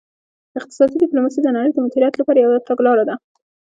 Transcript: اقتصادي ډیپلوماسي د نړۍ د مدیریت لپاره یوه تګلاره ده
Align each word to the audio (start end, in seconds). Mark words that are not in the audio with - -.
اقتصادي 0.59 0.95
ډیپلوماسي 1.03 1.39
د 1.43 1.47
نړۍ 1.55 1.71
د 1.73 1.77
مدیریت 1.85 2.13
لپاره 2.17 2.37
یوه 2.43 2.57
تګلاره 2.69 3.03
ده 3.09 3.15